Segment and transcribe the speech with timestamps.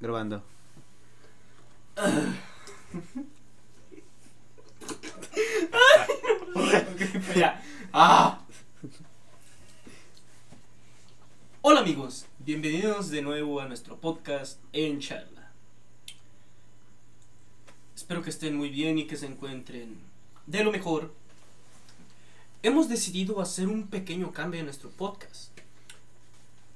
[0.00, 0.42] Grabando.
[7.92, 8.40] Ah.
[11.62, 15.50] Hola amigos, bienvenidos de nuevo a nuestro podcast En Charla.
[17.96, 19.96] Espero que estén muy bien y que se encuentren
[20.46, 21.12] de lo mejor.
[22.62, 25.50] Hemos decidido hacer un pequeño cambio en nuestro podcast.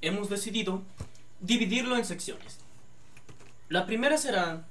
[0.01, 0.81] Hemos decidido
[1.39, 2.62] dividirlo en secciones.
[3.69, 4.65] La primera será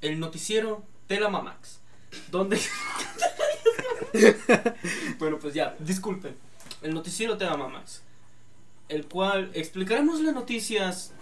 [0.00, 1.80] el noticiero de la Mamax,
[2.30, 2.60] donde...
[5.18, 6.36] bueno, pues ya, disculpen.
[6.82, 8.02] El noticiero de la Mamax,
[8.88, 11.12] el cual explicaremos las noticias,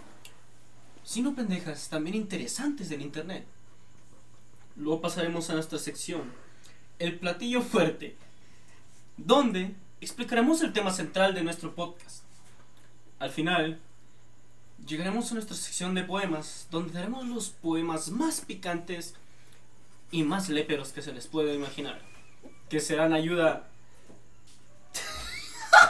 [1.02, 3.46] si no pendejas, también interesantes del Internet.
[4.76, 6.32] Luego pasaremos a nuestra sección,
[6.98, 8.16] el platillo fuerte,
[9.16, 12.24] donde explicaremos el tema central de nuestro podcast.
[13.18, 13.80] Al final,
[14.84, 19.14] llegaremos a nuestra sección de poemas, donde daremos los poemas más picantes
[20.10, 22.00] y más léperos que se les puede imaginar,
[22.68, 23.68] que serán ayuda.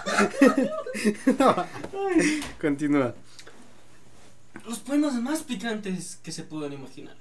[2.61, 3.15] Continúa.
[4.67, 7.17] Los poemas más picantes que se puedan imaginar.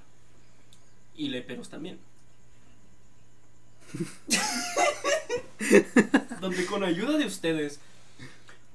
[1.16, 2.00] Y léperos también.
[6.42, 7.80] donde con ayuda de ustedes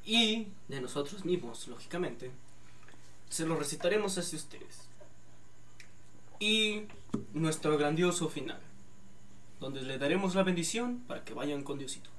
[0.04, 2.30] y de nosotros mismos, lógicamente,
[3.30, 4.88] se lo recitaremos hacia ustedes.
[6.38, 6.82] Y
[7.32, 8.60] nuestro grandioso final,
[9.60, 12.10] donde le daremos la bendición para que vayan con Diosito.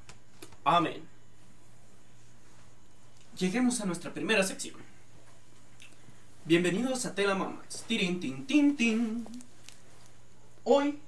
[0.63, 1.03] Amén.
[3.37, 4.75] Lleguemos a nuestra primera sección.
[6.45, 7.83] Bienvenidos a Tela Mamas.
[7.87, 9.27] Tirin, tin, tin, tin.
[10.63, 10.99] Hoy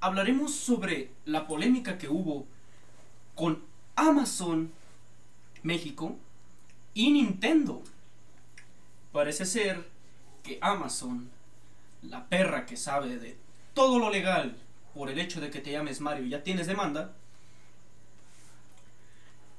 [0.00, 2.46] hablaremos sobre la polémica que hubo
[3.34, 3.62] con
[3.94, 4.72] Amazon
[5.62, 6.16] México
[6.94, 7.82] y Nintendo.
[9.12, 9.88] Parece ser
[10.42, 11.30] que Amazon,
[12.02, 13.36] la perra que sabe de
[13.74, 14.56] todo lo legal
[14.94, 17.12] por el hecho de que te llames Mario ya tienes demanda,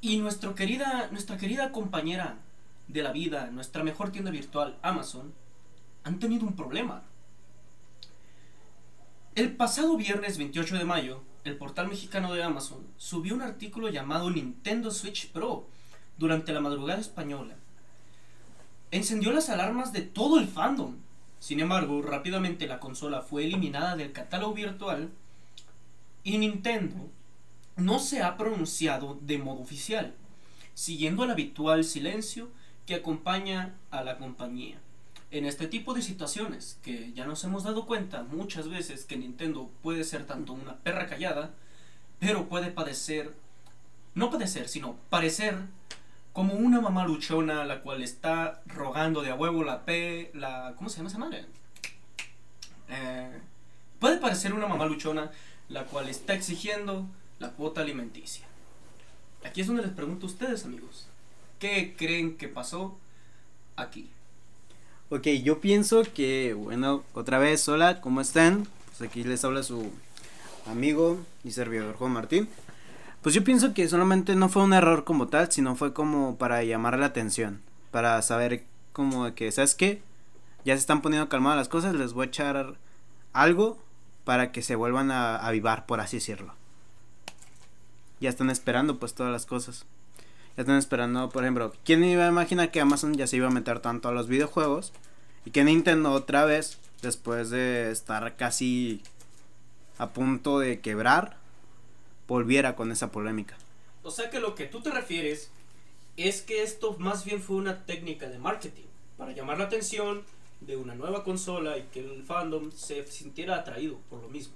[0.02, 2.38] y nuestro querida, nuestra querida compañera
[2.88, 5.34] de la vida, nuestra mejor tienda virtual, Amazon,
[6.04, 7.04] han tenido un problema.
[9.36, 14.30] El pasado viernes 28 de mayo, el portal mexicano de Amazon subió un artículo llamado
[14.30, 15.68] Nintendo Switch Pro
[16.18, 17.56] durante la madrugada española.
[18.92, 20.98] Encendió las alarmas de todo el fandom.
[21.40, 25.10] Sin embargo, rápidamente la consola fue eliminada del catálogo virtual
[26.24, 27.10] y Nintendo
[27.78, 30.14] no se ha pronunciado de modo oficial,
[30.74, 32.50] siguiendo el habitual silencio
[32.86, 34.78] que acompaña a la compañía.
[35.32, 39.72] En este tipo de situaciones, que ya nos hemos dado cuenta muchas veces que Nintendo
[39.82, 41.54] puede ser tanto una perra callada,
[42.20, 43.34] pero puede padecer,
[44.14, 45.56] no padecer, sino parecer
[46.34, 50.74] como una mamá luchona la cual está rogando de a huevo la P, la...
[50.78, 51.46] ¿Cómo se llama esa madre?
[52.90, 53.40] Eh,
[54.00, 55.32] puede parecer una mamá luchona
[55.70, 57.06] la cual está exigiendo
[57.40, 58.46] la cuota alimenticia.
[59.44, 61.08] Aquí es donde les pregunto a ustedes, amigos,
[61.60, 62.98] ¿qué creen que pasó
[63.76, 64.10] aquí?
[65.10, 68.68] Ok, yo pienso que, bueno, otra vez, hola, ¿cómo están?
[68.86, 69.92] Pues aquí les habla su
[70.68, 72.48] amigo y servidor Juan Martín.
[73.22, 76.64] Pues yo pienso que solamente no fue un error como tal, sino fue como para
[76.64, 77.62] llamar la atención,
[77.92, 80.02] para saber como que, ¿sabes qué?
[80.66, 82.76] Ya se están poniendo calmadas las cosas, les voy a echar
[83.32, 83.78] algo
[84.24, 86.56] para que se vuelvan a avivar, por así decirlo.
[88.20, 89.86] Ya están esperando pues todas las cosas.
[90.58, 93.52] Ya están esperando, por ejemplo, ¿quién iba a imaginar que Amazon ya se iba a
[93.52, 94.94] meter tanto a los videojuegos?
[95.46, 99.02] Y que Nintendo otra vez, después de estar casi
[99.98, 101.41] a punto de quebrar,
[102.32, 103.58] volviera con esa polémica.
[104.04, 105.52] O sea que lo que tú te refieres
[106.16, 108.86] es que esto más bien fue una técnica de marketing
[109.18, 110.24] para llamar la atención
[110.62, 114.54] de una nueva consola y que el fandom se sintiera atraído por lo mismo.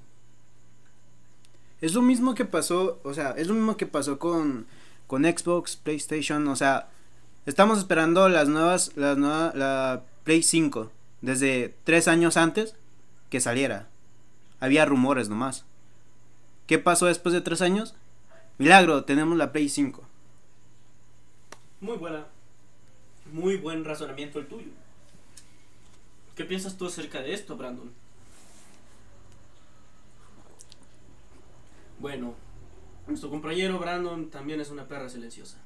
[1.81, 4.67] Es lo mismo que pasó, o sea, es lo mismo que pasó con,
[5.05, 6.87] con Xbox, PlayStation, o sea,
[7.45, 12.75] estamos esperando las nuevas, las nuevas, la Play 5 desde tres años antes
[13.29, 13.89] que saliera.
[14.61, 15.65] Había rumores nomás.
[16.67, 17.93] ¿Qué pasó después de tres años?
[18.57, 20.03] Milagro, tenemos la Play 5.
[21.81, 22.25] Muy buena,
[23.31, 24.71] muy buen razonamiento el tuyo.
[26.35, 27.91] ¿Qué piensas tú acerca de esto, Brandon?
[31.99, 32.33] Bueno,
[33.07, 35.57] nuestro compañero Brandon también es una perra silenciosa.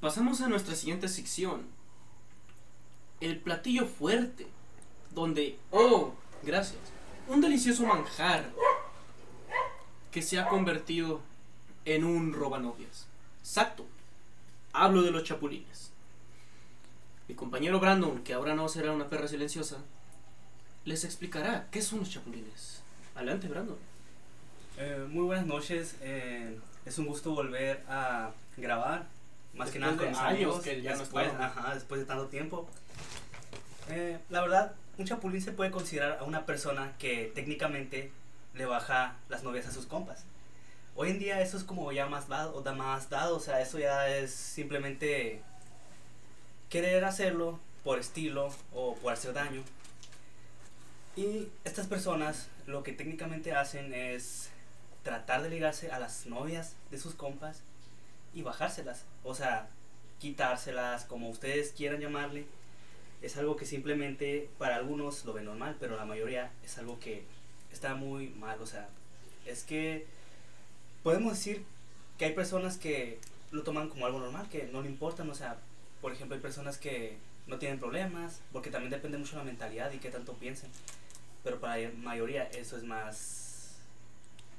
[0.00, 1.62] Pasamos a nuestra siguiente sección.
[3.20, 4.46] El platillo fuerte.
[5.14, 6.12] Donde, oh,
[6.42, 6.78] gracias,
[7.28, 8.52] un delicioso manjar
[10.10, 11.20] que se ha convertido
[11.84, 13.06] en un robanovias.
[13.40, 13.86] Exacto.
[14.72, 15.90] Hablo de los chapulines.
[17.28, 19.78] Mi compañero Brandon, que ahora no será una perra silenciosa,
[20.84, 22.82] les explicará qué son los chapulines.
[23.14, 23.76] Adelante, Brandon.
[24.78, 25.96] Eh, muy buenas noches.
[26.00, 29.06] eh, es un gusto volver a grabar.
[29.54, 30.62] Más que nada con mis amigos.
[30.62, 31.56] que ya no después, estábamos.
[31.58, 32.68] ajá, después de tanto tiempo.
[33.88, 38.12] Eh, la verdad, un chapulín se puede considerar a una persona que técnicamente
[38.58, 40.24] le baja las novias a sus compas.
[40.96, 44.08] Hoy en día eso es como ya más dado, más dado, o sea, eso ya
[44.08, 45.40] es simplemente
[46.68, 49.62] querer hacerlo por estilo o por hacer daño.
[51.16, 54.50] Y estas personas lo que técnicamente hacen es
[55.04, 57.62] tratar de ligarse a las novias de sus compas
[58.34, 59.04] y bajárselas.
[59.22, 59.68] O sea,
[60.18, 62.46] quitárselas, como ustedes quieran llamarle.
[63.22, 67.24] Es algo que simplemente para algunos lo ven normal, pero la mayoría es algo que
[67.72, 68.60] está muy mal.
[68.60, 68.88] O sea,
[69.46, 70.06] es que
[71.02, 71.64] podemos decir
[72.18, 73.18] que hay personas que
[73.50, 75.30] lo toman como algo normal, que no le importan.
[75.30, 75.58] O sea,
[76.00, 77.16] por ejemplo, hay personas que
[77.46, 80.70] no tienen problemas, porque también depende mucho de la mentalidad y qué tanto piensen.
[81.44, 83.76] Pero para la mayoría eso es más,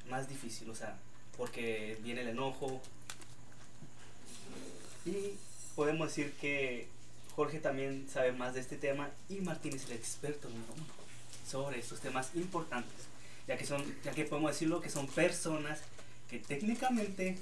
[0.09, 0.97] más difícil, o sea,
[1.37, 2.81] porque viene el enojo.
[5.05, 5.33] Y
[5.75, 6.87] podemos decir que
[7.35, 10.98] Jorge también sabe más de este tema y Martín es el experto número uno
[11.49, 13.07] sobre estos temas importantes,
[13.47, 15.79] ya que son, ya que podemos decirlo que son personas
[16.29, 17.37] que técnicamente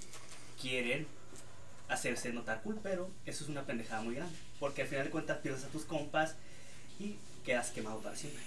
[0.61, 1.05] quieren
[1.89, 5.37] hacerse notar cool, pero eso es una pendejada muy grande, porque al final de cuentas
[5.39, 6.35] pierdes a tus compas
[6.99, 8.41] y quedas quemado para siempre.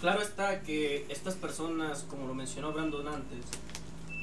[0.00, 3.46] Claro está que estas personas, como lo mencionó Brandon antes,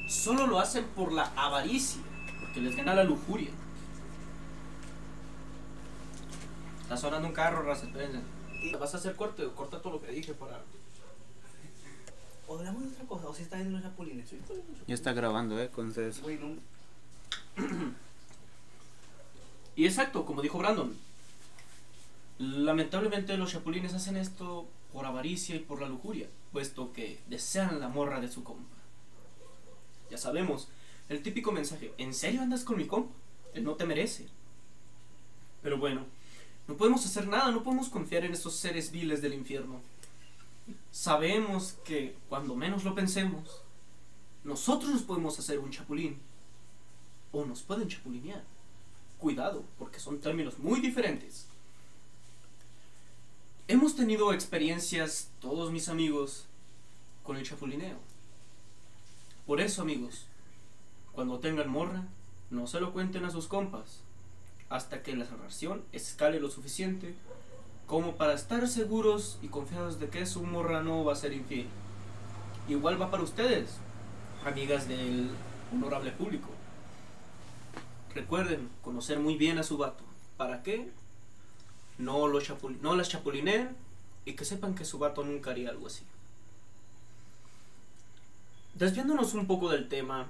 [0.08, 2.00] solo lo hacen por la avaricia,
[2.40, 3.50] porque les gana la lujuria.
[6.82, 8.20] Está sonando un carro, raza, espérense.
[8.72, 10.60] ¿Vas a hacer corte o corta todo lo que dije para...?
[12.48, 14.30] O hablamos de otra cosa, o si están en los chapulines.
[14.86, 15.68] Ya está grabando, ¿eh?
[15.68, 16.22] Con ustedes.
[16.22, 16.56] Güey, no-
[19.74, 20.96] Y exacto, como dijo Brandon.
[22.38, 27.88] Lamentablemente los chapulines hacen esto por avaricia y por la lujuria, puesto que desean la
[27.88, 28.76] morra de su compa.
[30.10, 30.68] Ya sabemos,
[31.08, 33.12] el típico mensaje, ¿en serio andas con mi compa?
[33.54, 34.26] Él no te merece.
[35.62, 36.04] Pero bueno,
[36.68, 39.80] no podemos hacer nada, no podemos confiar en estos seres viles del infierno.
[40.90, 43.62] Sabemos que cuando menos lo pensemos,
[44.42, 46.18] nosotros nos podemos hacer un chapulín.
[47.32, 48.42] O nos pueden chapulinear.
[49.18, 51.46] Cuidado, porque son términos muy diferentes.
[53.68, 56.46] Hemos tenido experiencias, todos mis amigos,
[57.24, 57.98] con el chapulineo.
[59.46, 60.26] Por eso, amigos,
[61.12, 62.06] cuando tengan morra,
[62.50, 64.00] no se lo cuenten a sus compas,
[64.68, 67.14] hasta que la relación escale lo suficiente
[67.86, 71.68] como para estar seguros y confiados de que su morra no va a ser infiel.
[72.68, 73.76] Igual va para ustedes,
[74.44, 75.30] amigas del
[75.72, 76.48] honorable público.
[78.14, 80.02] Recuerden conocer muy bien a su vato.
[80.36, 80.90] ¿Para qué?
[81.98, 83.76] No, lo chapul- no las chapulineen
[84.24, 86.02] y que sepan que su vato nunca haría algo así.
[88.74, 90.26] Desviándonos un poco del tema,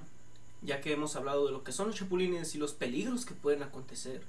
[0.61, 3.63] ya que hemos hablado de lo que son los chapulines y los peligros que pueden
[3.63, 4.23] acontecer,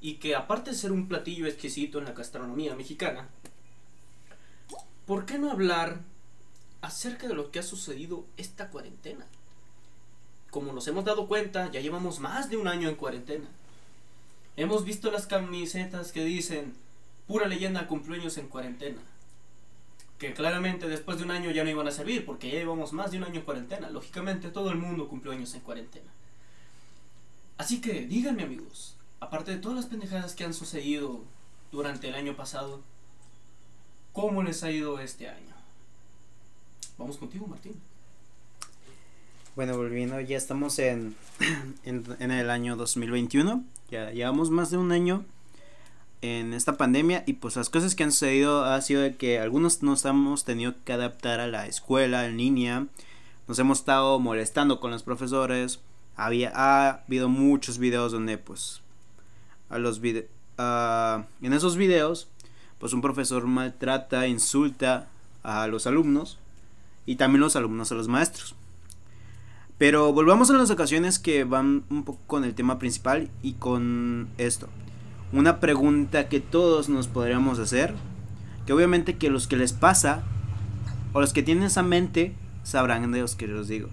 [0.00, 3.28] y que aparte de ser un platillo exquisito en la gastronomía mexicana,
[5.06, 6.00] ¿por qué no hablar
[6.80, 9.26] acerca de lo que ha sucedido esta cuarentena?
[10.50, 13.48] Como nos hemos dado cuenta, ya llevamos más de un año en cuarentena.
[14.56, 16.74] Hemos visto las camisetas que dicen
[17.26, 19.00] pura leyenda cumpleaños en cuarentena.
[20.18, 23.10] Que claramente después de un año ya no iban a servir porque ya llevamos más
[23.10, 23.88] de un año en cuarentena.
[23.88, 26.10] Lógicamente todo el mundo cumplió años en cuarentena.
[27.56, 31.22] Así que díganme amigos, aparte de todas las pendejadas que han sucedido
[31.72, 32.80] durante el año pasado,
[34.12, 35.54] ¿cómo les ha ido este año?
[36.96, 37.74] Vamos contigo Martín.
[39.56, 41.16] Bueno, volviendo, ya estamos en,
[41.84, 43.64] en, en el año 2021.
[43.90, 45.24] Ya llevamos más de un año
[46.20, 49.82] en esta pandemia y pues las cosas que han sucedido ha sido de que algunos
[49.82, 52.86] nos hemos tenido que adaptar a la escuela en línea.
[53.46, 55.80] Nos hemos estado molestando con los profesores.
[56.16, 58.82] Había, ha habido muchos videos donde pues
[59.70, 62.28] a los vide en esos videos
[62.78, 65.08] pues un profesor maltrata, insulta
[65.42, 66.38] a los alumnos
[67.06, 68.54] y también los alumnos a los maestros.
[69.78, 74.28] Pero volvamos a las ocasiones que van un poco con el tema principal y con
[74.36, 74.68] esto.
[75.30, 77.94] Una pregunta que todos nos podríamos hacer,
[78.64, 80.22] que obviamente que los que les pasa
[81.12, 82.32] o los que tienen esa mente
[82.64, 83.90] sabrán de los que les digo.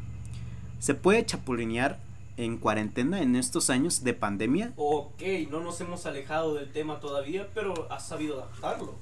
[0.80, 2.00] ¿Se puede chapulinear
[2.38, 4.72] en cuarentena en estos años de pandemia?
[4.78, 8.96] Ok, no nos hemos alejado del tema todavía, pero has sabido adaptarlo.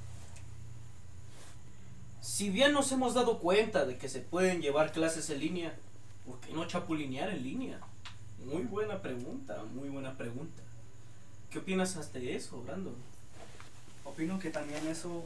[2.20, 5.76] Si bien nos hemos dado cuenta de que se pueden llevar clases en línea,
[6.26, 7.78] ¿por qué no chapulinear en línea?
[8.44, 10.62] Muy buena pregunta, muy buena pregunta.
[11.54, 12.96] ¿Qué opinas hasta eso, Brandon?
[14.02, 15.24] Opino que también eso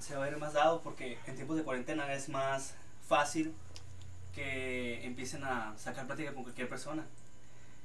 [0.00, 2.72] se va a ver más dado porque en tiempos de cuarentena es más
[3.06, 3.52] fácil
[4.34, 7.04] que empiecen a sacar plática con cualquier persona.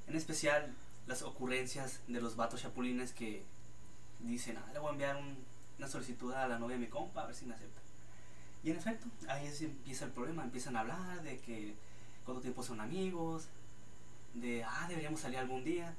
[0.08, 0.74] En especial
[1.08, 3.44] las ocurrencias de los vatos chapulines que
[4.22, 5.44] dicen, ah, le voy a enviar un-
[5.78, 7.82] una solicitud a la novia de mi compa a ver si me acepta.
[8.64, 11.76] Y en efecto, ahí es- empieza el problema, empiezan a hablar de que
[12.24, 13.48] cuánto tiempo son amigos,
[14.36, 15.94] de, ah, deberíamos salir algún día.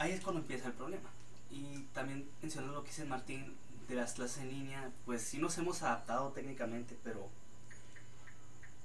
[0.00, 1.08] Ahí es cuando empieza el problema.
[1.50, 3.54] Y también mencionando lo que dice Martín
[3.88, 7.28] de las clases en línea, pues sí nos hemos adaptado técnicamente, pero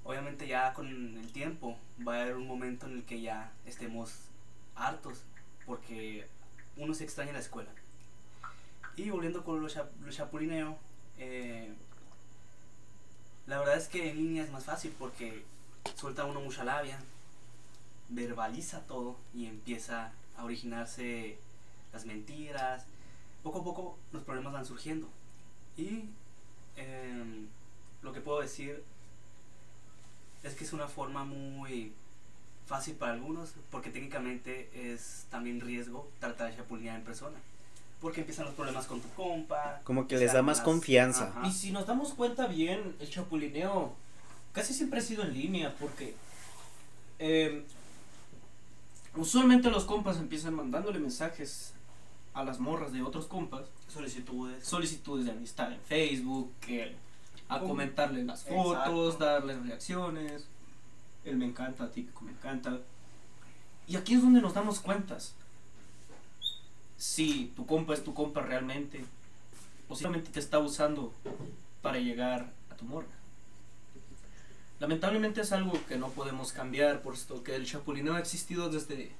[0.03, 4.12] obviamente ya con el tiempo va a haber un momento en el que ya estemos
[4.75, 5.24] hartos
[5.65, 6.27] porque
[6.77, 7.69] uno se extraña la escuela.
[8.98, 10.77] Y volviendo con lo, cha- lo chapulineo,
[11.17, 11.74] eh,
[13.48, 15.43] la verdad es que en línea es más fácil porque
[15.95, 17.00] suelta uno mucha labia,
[18.10, 21.37] verbaliza todo y empieza a originarse
[21.93, 22.85] las mentiras.
[23.43, 25.07] Poco a poco los problemas van surgiendo.
[25.77, 26.05] Y
[26.77, 27.47] em,
[28.01, 28.83] lo que puedo decir
[30.43, 31.91] es que es una forma muy
[32.67, 37.37] fácil para algunos porque técnicamente es también riesgo tratar de chapulinear en persona.
[38.01, 39.81] Porque empiezan los problemas con tu compa.
[39.83, 41.29] Como que les da más las- confianza.
[41.29, 41.47] Ajá.
[41.47, 43.93] Y si nos damos cuenta bien, el chapulineo
[44.53, 46.13] casi siempre ha sido en línea porque
[47.19, 47.63] eh,
[49.17, 51.74] usualmente los compas empiezan mandándole mensajes
[52.34, 54.65] a las morras de otros compas, Solicitudes.
[54.65, 56.95] solicitudes de amistad en Facebook, que
[57.48, 58.63] a Como- comentarle las Exacto.
[58.63, 60.48] fotos, darles reacciones,
[61.24, 62.79] el me encanta, típico me encanta.
[63.88, 65.34] Y aquí es donde nos damos cuentas.
[66.98, 69.03] Si tu compa es tu compa realmente,
[69.88, 71.13] posiblemente te está usando
[71.81, 73.07] para llegar a tu morra.
[74.79, 79.12] Lamentablemente es algo que no podemos cambiar, puesto que el chapulineo ha existido desde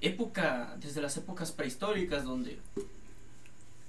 [0.00, 2.58] época, desde las épocas prehistóricas, donde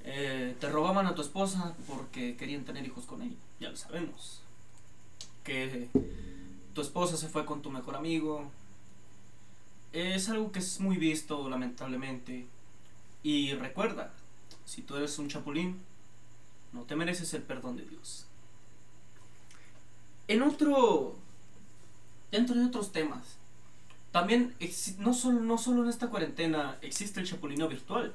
[0.04, 4.42] eh, te robaban a tu esposa porque querían tener hijos con ella, ya lo sabemos.
[5.44, 5.90] Que
[6.74, 8.50] tu esposa se fue con tu mejor amigo.
[9.94, 12.46] Es algo que es muy visto, lamentablemente.
[13.24, 14.14] Y recuerda,
[14.66, 15.80] si tú eres un chapulín,
[16.74, 18.26] no te mereces el perdón de Dios.
[20.32, 21.14] En otro,
[22.32, 23.36] dentro de otros temas,
[24.14, 24.56] también
[24.98, 28.14] no solo, no solo en esta cuarentena existe el chapulineo virtual,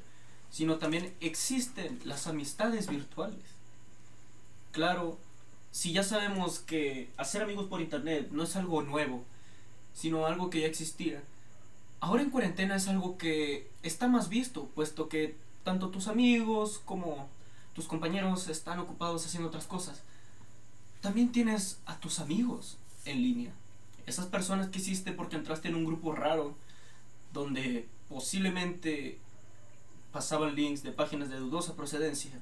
[0.50, 3.44] sino también existen las amistades virtuales.
[4.72, 5.18] Claro,
[5.72, 9.22] si ya sabemos que hacer amigos por internet no es algo nuevo,
[9.92, 11.22] sino algo que ya existía,
[12.00, 17.28] ahora en cuarentena es algo que está más visto, puesto que tanto tus amigos como
[17.74, 20.02] tus compañeros están ocupados haciendo otras cosas.
[21.06, 23.52] También tienes a tus amigos en línea.
[24.06, 26.56] Esas personas que hiciste porque entraste en un grupo raro
[27.32, 29.20] donde posiblemente
[30.10, 32.32] pasaban links de páginas de dudosa procedencia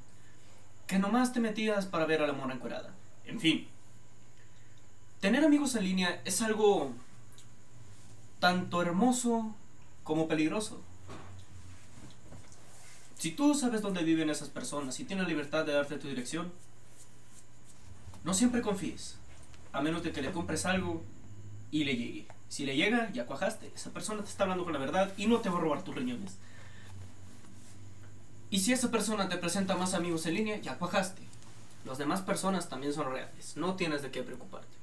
[0.87, 2.95] que nomás te metías para ver a la mona encuerada.
[3.27, 3.69] En fin,
[5.21, 6.91] tener amigos en línea es algo
[8.41, 9.55] tanto hermoso
[10.05, 10.81] como peligroso.
[13.19, 16.51] Si tú sabes dónde viven esas personas y tienes la libertad de darte tu dirección,
[18.25, 19.17] no siempre confíes,
[19.73, 21.03] a menos de que le compres algo
[21.71, 22.27] y le llegue.
[22.49, 23.71] Si le llega, ya cuajaste.
[23.75, 25.95] Esa persona te está hablando con la verdad y no te va a robar tus
[25.95, 26.37] riñones.
[28.51, 31.23] Y si esa persona te presenta más amigos en línea, ya cuajaste.
[31.85, 34.75] Las demás personas también son reales, no tienes de qué preocuparte.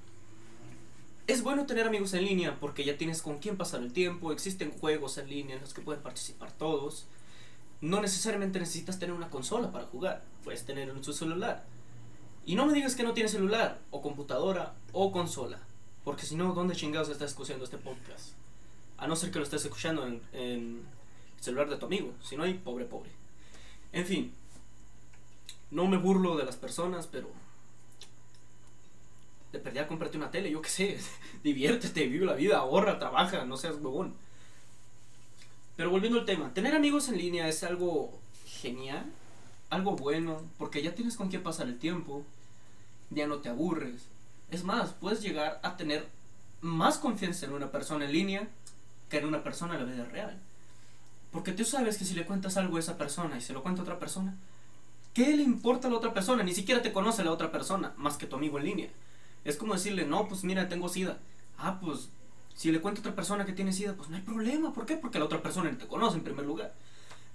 [1.26, 4.72] Es bueno tener amigos en línea porque ya tienes con quién pasar el tiempo, existen
[4.72, 7.08] juegos en línea en los que pueden participar todos.
[7.80, 11.64] No necesariamente necesitas tener una consola para jugar, puedes tener en su celular.
[12.46, 15.60] Y no me digas que no tienes celular, o computadora, o consola,
[16.04, 18.34] porque si no, ¿dónde chingados estás escuchando este podcast?
[18.98, 20.86] A no ser que lo estés escuchando en, en
[21.38, 23.12] el celular de tu amigo, si no hay, pobre, pobre.
[23.94, 24.34] En fin,
[25.70, 27.30] no me burlo de las personas, pero
[29.52, 31.00] de perder comprarte una tele, yo qué sé,
[31.44, 34.16] diviértete, vive la vida, ahorra, trabaja, no seas huevón.
[35.76, 39.06] Pero volviendo al tema, tener amigos en línea es algo genial,
[39.72, 42.24] algo bueno, porque ya tienes con quién pasar el tiempo,
[43.10, 44.06] ya no te aburres.
[44.52, 46.08] Es más, puedes llegar a tener
[46.60, 48.48] más confianza en una persona en línea
[49.10, 50.38] que en una persona en la vida real.
[51.32, 53.82] Porque tú sabes que si le cuentas algo a esa persona y se lo cuenta
[53.82, 54.36] otra persona,
[55.14, 56.44] ¿qué le importa a la otra persona?
[56.44, 58.90] Ni siquiera te conoce la otra persona, más que tu amigo en línea.
[59.46, 61.18] Es como decirle, no, pues mira, tengo sida.
[61.58, 62.10] Ah, pues
[62.56, 64.74] si le cuento a otra persona que tiene sida, pues no hay problema.
[64.74, 64.98] ¿Por qué?
[64.98, 66.74] Porque la otra persona ni te conoce en primer lugar.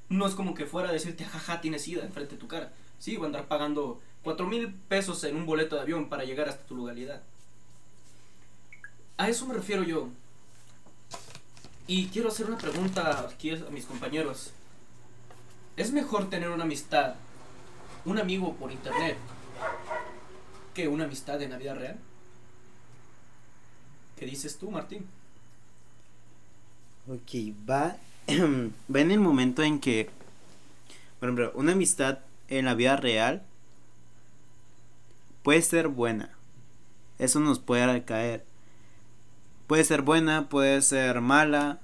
[0.09, 2.73] No es como que fuera a decirte, jaja, tienes sida enfrente de tu cara.
[2.99, 6.49] Sí, va a andar pagando cuatro mil pesos en un boleto de avión para llegar
[6.49, 7.23] hasta tu localidad.
[9.17, 10.09] A eso me refiero yo.
[11.87, 14.53] Y quiero hacer una pregunta aquí a mis compañeros.
[15.77, 17.15] ¿Es mejor tener una amistad
[18.07, 19.17] un amigo por internet
[20.75, 21.99] que una amistad en la vida real?
[24.17, 25.07] ¿Qué dices tú, Martín?
[27.09, 27.97] Ok, va,
[28.95, 30.11] va en el momento en que,
[31.21, 32.19] por ejemplo, una amistad
[32.49, 33.43] en la vida real
[35.43, 36.31] puede ser buena.
[37.19, 38.45] Eso nos puede caer.
[39.67, 41.81] Puede ser buena, puede ser mala.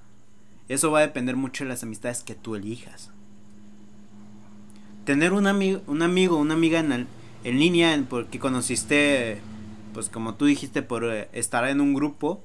[0.69, 3.11] Eso va a depender mucho de las amistades que tú elijas.
[5.05, 7.07] Tener un amigo, un amigo, una amiga en, el-
[7.45, 9.41] en línea porque conociste,
[9.95, 12.41] pues como tú dijiste, por eh, estar en un grupo,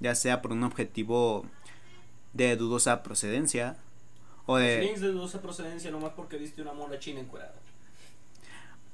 [0.00, 1.46] ya sea por un objetivo
[2.38, 3.76] de dudosa procedencia
[4.46, 7.54] o de Links de dudosa procedencia nomás porque diste una mona china encuerada.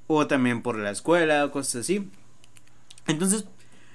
[0.08, 2.10] o también por la escuela cosas así.
[3.06, 3.44] Entonces,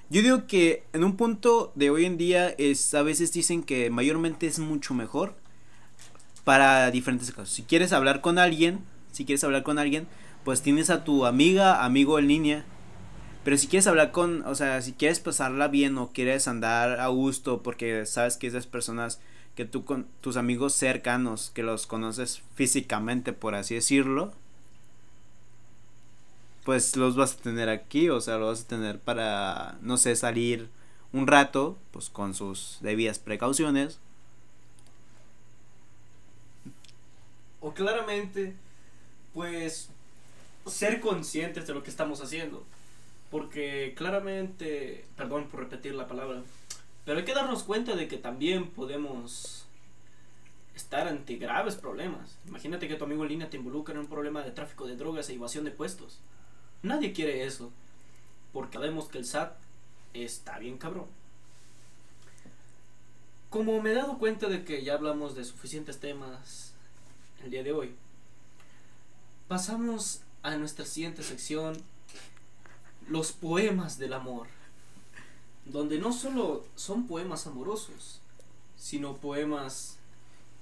[0.09, 3.89] yo digo que en un punto de hoy en día es a veces dicen que
[3.89, 5.35] mayormente es mucho mejor
[6.43, 7.49] para diferentes casos.
[7.49, 8.79] Si quieres hablar con alguien,
[9.11, 10.07] si quieres hablar con alguien,
[10.43, 12.65] pues tienes a tu amiga, amigo en línea.
[13.43, 17.07] Pero si quieres hablar con, o sea, si quieres pasarla bien o quieres andar a
[17.07, 19.19] gusto porque sabes que esas personas
[19.59, 24.31] que tú con tus amigos cercanos, que los conoces físicamente, por así decirlo,
[26.63, 30.15] pues los vas a tener aquí, o sea, los vas a tener para, no sé,
[30.15, 30.69] salir
[31.11, 33.99] un rato, pues con sus debidas precauciones.
[37.59, 38.55] O claramente,
[39.33, 39.89] pues,
[40.67, 42.63] ser conscientes de lo que estamos haciendo.
[43.29, 46.43] Porque claramente, perdón por repetir la palabra,
[47.09, 49.65] pero hay que darnos cuenta de que también podemos
[50.75, 52.37] estar ante graves problemas.
[52.47, 55.27] Imagínate que tu amigo en línea te involucra en un problema de tráfico de drogas
[55.27, 56.19] e evasión de puestos.
[56.83, 57.71] Nadie quiere eso,
[58.53, 59.57] porque vemos que el SAT
[60.13, 61.07] está bien cabrón.
[63.49, 66.75] Como me he dado cuenta de que ya hablamos de suficientes temas
[67.43, 67.95] el día de hoy,
[69.47, 71.75] pasamos a nuestra siguiente sección,
[73.07, 74.45] los poemas del amor,
[75.71, 78.21] donde no solo son poemas amorosos,
[78.77, 79.97] sino poemas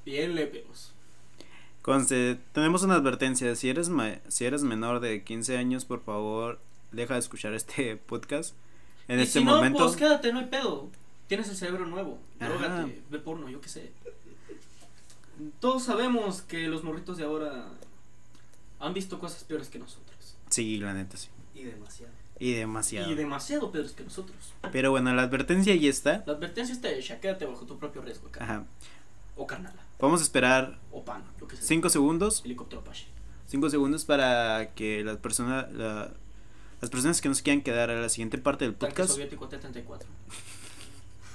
[0.06, 0.92] bien léperos.
[1.82, 6.60] Conste, tenemos una advertencia, si eres ma- si eres menor de 15 años, por favor,
[6.92, 8.56] deja de escuchar este podcast
[9.08, 9.84] en y este si no, momento.
[9.86, 10.90] pues quédate, no hay pedo.
[11.28, 13.92] Tienes el cerebro nuevo, drogate, ve porno, yo qué sé.
[15.60, 17.68] Todos sabemos que los morritos de ahora
[18.80, 20.36] han visto cosas peores que nosotros.
[20.50, 21.28] Sí, la neta sí.
[21.54, 22.14] Y demasiado.
[22.40, 23.12] Y demasiado.
[23.12, 24.38] Y demasiado peores que nosotros.
[24.72, 26.24] Pero bueno, la advertencia ya está.
[26.28, 28.44] La advertencia está hecha, quédate bajo tu propio riesgo, acá.
[28.44, 28.66] Ajá.
[29.36, 31.66] O carnala, Vamos a esperar o pan, lo que sea.
[31.66, 32.42] 5 segundos.
[32.46, 33.08] Helicóptero Apache.
[33.48, 36.12] 5 segundos para que las personas la-
[36.82, 40.02] las personas que nos quieran quedar a la siguiente parte del Tanque podcast soviético T-34.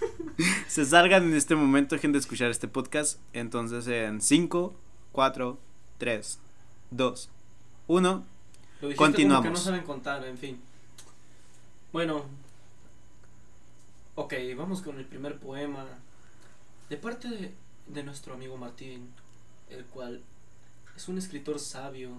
[0.68, 3.18] se salgan en este momento, dejen de escuchar este podcast.
[3.32, 4.74] Entonces en 5,
[5.12, 5.58] 4,
[5.98, 6.38] 3,
[6.90, 7.30] 2,
[7.88, 8.10] 1.
[8.82, 9.44] Lo dijiste Continuamos.
[9.44, 10.60] Como que no saben contar, en fin.
[11.92, 12.24] Bueno.
[14.14, 15.87] Ok, vamos con el primer poema.
[16.88, 17.55] De parte
[17.87, 19.11] de, nuestro amigo Martín,
[19.68, 20.22] el cual
[20.96, 22.11] es un escritor sabio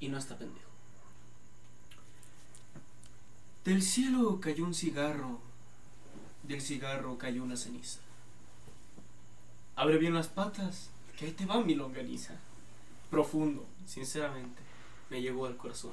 [0.00, 0.68] y no está pendejo.
[3.64, 5.40] Del cielo cayó un cigarro,
[6.42, 8.00] del cigarro cayó una ceniza.
[9.76, 12.34] Abre bien las patas, que ahí te va mi longaniza.
[13.10, 14.62] Profundo, sinceramente,
[15.10, 15.92] me llegó al corazón.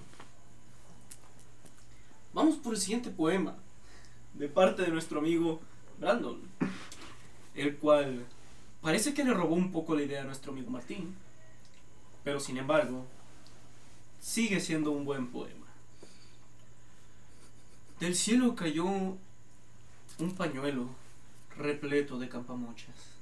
[2.35, 3.55] Vamos por el siguiente poema,
[4.33, 5.61] de parte de nuestro amigo
[6.01, 6.41] Brandon,
[7.55, 8.25] el cual
[8.81, 11.15] parece que le robó un poco la idea a nuestro amigo Martín,
[12.25, 13.05] pero sin embargo,
[14.19, 15.65] sigue siendo un buen poema.
[18.01, 20.89] Del cielo cayó un pañuelo
[21.55, 23.15] repleto de campamochas.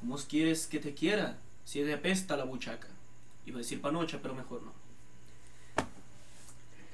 [0.00, 2.88] ¿Cómo quieres que te quiera si te apesta la buchaca?
[3.44, 4.72] Iba a decir panocha, pero mejor no.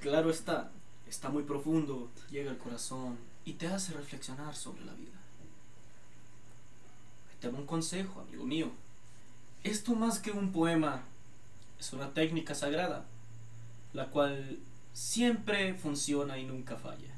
[0.00, 0.72] Claro está,
[1.08, 5.18] está muy profundo, llega al corazón y te hace reflexionar sobre la vida.
[7.40, 8.70] Te doy un consejo, amigo mío.
[9.62, 11.02] Esto más que un poema
[11.78, 13.04] es una técnica sagrada,
[13.92, 14.58] la cual
[14.92, 17.14] siempre funciona y nunca falla.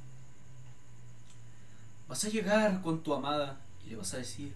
[2.09, 4.53] Vas a llegar con tu amada y le vas a decir,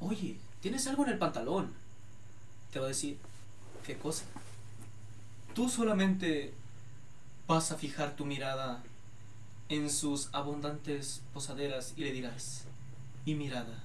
[0.00, 1.72] oye, ¿tienes algo en el pantalón?
[2.72, 3.18] Te va a decir,
[3.84, 4.24] ¿qué cosa?
[5.54, 6.54] Tú solamente
[7.46, 8.82] vas a fijar tu mirada
[9.68, 12.64] en sus abundantes posaderas y le dirás,
[13.24, 13.82] mi mirada.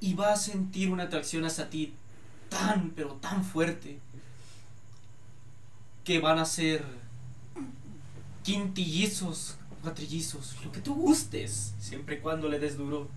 [0.00, 1.94] Y va a sentir una atracción hacia ti
[2.48, 3.98] tan, pero tan fuerte,
[6.04, 6.84] que van a ser
[8.42, 13.08] quintillizos, cuatrillizos, lo que tú gustes, siempre y cuando le des duro.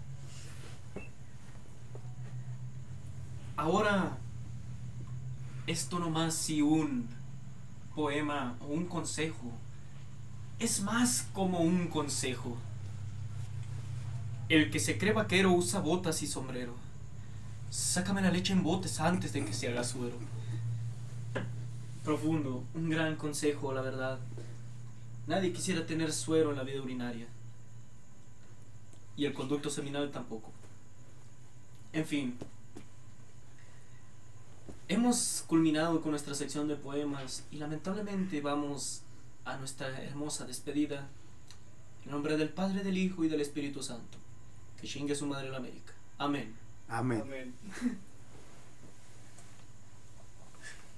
[3.58, 4.18] Ahora
[5.66, 7.17] esto no más si un
[7.98, 9.52] poema o un consejo.
[10.60, 12.56] Es más como un consejo.
[14.50, 16.76] El que se cree vaquero usa botas y sombrero.
[17.72, 20.16] Sácame la leche en botes antes de que se haga suero.
[22.06, 24.20] Profundo, un gran consejo, la verdad.
[25.26, 27.26] Nadie quisiera tener suero en la vida urinaria.
[29.16, 30.52] Y el conducto seminal tampoco.
[31.94, 32.38] En fin.
[34.90, 39.02] Hemos culminado con nuestra sección de poemas y lamentablemente vamos
[39.44, 41.10] a nuestra hermosa despedida.
[42.06, 44.18] En nombre del Padre, del Hijo y del Espíritu Santo.
[44.80, 45.94] Que chingue su madre en la América.
[46.18, 46.56] Amén.
[46.88, 47.22] Amén.
[47.22, 47.54] Amén.